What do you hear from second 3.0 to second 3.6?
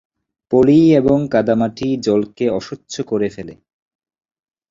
করে ফেলে।